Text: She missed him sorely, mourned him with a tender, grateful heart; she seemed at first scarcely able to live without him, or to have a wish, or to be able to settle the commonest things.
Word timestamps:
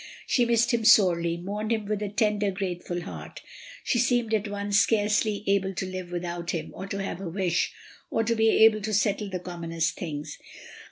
She 0.25 0.45
missed 0.45 0.73
him 0.73 0.83
sorely, 0.83 1.37
mourned 1.37 1.71
him 1.71 1.85
with 1.85 2.01
a 2.01 2.09
tender, 2.09 2.49
grateful 2.49 3.01
heart; 3.01 3.43
she 3.83 3.99
seemed 3.99 4.33
at 4.33 4.47
first 4.47 4.79
scarcely 4.79 5.43
able 5.45 5.75
to 5.75 5.85
live 5.85 6.11
without 6.11 6.49
him, 6.49 6.71
or 6.73 6.87
to 6.87 7.03
have 7.03 7.21
a 7.21 7.29
wish, 7.29 7.71
or 8.09 8.23
to 8.23 8.33
be 8.33 8.49
able 8.65 8.81
to 8.81 8.95
settle 8.95 9.29
the 9.29 9.37
commonest 9.39 9.93
things. 9.97 10.39